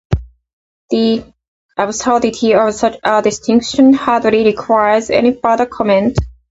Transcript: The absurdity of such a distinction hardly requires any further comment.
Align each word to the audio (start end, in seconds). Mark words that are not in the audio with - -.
The 0.89 1.23
absurdity 1.77 2.55
of 2.55 2.73
such 2.73 2.97
a 3.03 3.21
distinction 3.21 3.93
hardly 3.93 4.43
requires 4.43 5.11
any 5.11 5.39
further 5.39 5.67
comment. 5.67 6.17